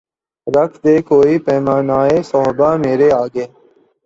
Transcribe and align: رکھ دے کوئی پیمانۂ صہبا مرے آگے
رکھ 0.47 0.77
دے 0.83 0.95
کوئی 1.09 1.33
پیمانۂ 1.45 2.15
صہبا 2.29 2.69
مرے 2.81 3.09
آگے 3.21 3.45